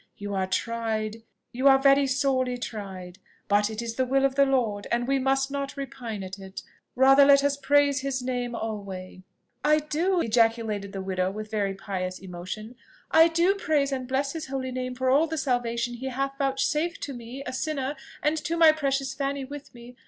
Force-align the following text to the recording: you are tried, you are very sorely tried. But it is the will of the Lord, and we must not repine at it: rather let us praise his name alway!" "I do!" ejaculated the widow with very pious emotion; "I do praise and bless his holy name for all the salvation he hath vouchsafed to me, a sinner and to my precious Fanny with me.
you 0.17 0.33
are 0.33 0.47
tried, 0.47 1.21
you 1.51 1.67
are 1.67 1.77
very 1.77 2.07
sorely 2.07 2.57
tried. 2.57 3.19
But 3.47 3.69
it 3.69 3.83
is 3.83 3.97
the 3.97 4.03
will 4.03 4.25
of 4.25 4.33
the 4.33 4.47
Lord, 4.47 4.87
and 4.91 5.07
we 5.07 5.19
must 5.19 5.51
not 5.51 5.77
repine 5.77 6.23
at 6.23 6.39
it: 6.39 6.63
rather 6.95 7.23
let 7.23 7.43
us 7.43 7.55
praise 7.55 7.99
his 7.99 8.19
name 8.19 8.55
alway!" 8.55 9.21
"I 9.63 9.77
do!" 9.77 10.19
ejaculated 10.19 10.91
the 10.91 11.03
widow 11.03 11.29
with 11.29 11.51
very 11.51 11.75
pious 11.75 12.17
emotion; 12.17 12.75
"I 13.11 13.27
do 13.27 13.53
praise 13.53 13.91
and 13.91 14.07
bless 14.07 14.33
his 14.33 14.47
holy 14.47 14.71
name 14.71 14.95
for 14.95 15.11
all 15.11 15.27
the 15.27 15.37
salvation 15.37 15.93
he 15.93 16.07
hath 16.07 16.35
vouchsafed 16.39 16.99
to 17.01 17.13
me, 17.13 17.43
a 17.45 17.53
sinner 17.53 17.95
and 18.23 18.37
to 18.37 18.57
my 18.57 18.71
precious 18.71 19.13
Fanny 19.13 19.45
with 19.45 19.71
me. 19.75 19.95